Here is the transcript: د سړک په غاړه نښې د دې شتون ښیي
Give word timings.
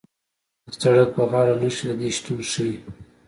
د 0.65 0.67
سړک 0.81 1.09
په 1.17 1.23
غاړه 1.31 1.53
نښې 1.61 1.83
د 1.89 1.91
دې 1.99 2.09
شتون 2.15 2.39
ښیي 2.51 2.75